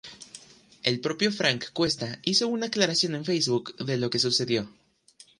El 0.81 0.99
propio 0.99 1.31
Frank 1.31 1.65
Cuesta 1.73 2.17
hizo 2.23 2.47
una 2.47 2.65
aclaración 2.65 3.13
en 3.13 3.23
Facebook 3.23 3.75
de 3.77 3.97
lo 3.97 4.09
sucedido. 4.17 4.67